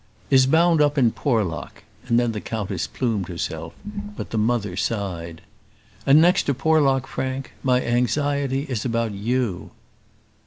"Is 0.31 0.47
bound 0.47 0.81
up 0.81 0.97
in 0.97 1.11
Porlock:" 1.11 1.83
and 2.07 2.19
then 2.19 2.31
the 2.31 2.41
countess 2.41 2.87
plumed 2.87 3.27
herself; 3.27 3.75
but 3.85 4.31
the 4.31 4.37
mother 4.39 4.75
sighed. 4.75 5.43
"And 6.07 6.19
next 6.19 6.45
to 6.45 6.55
Porlock, 6.55 7.05
Frank, 7.05 7.53
my 7.61 7.83
anxiety 7.85 8.63
is 8.63 8.83
about 8.83 9.11
you." 9.13 9.69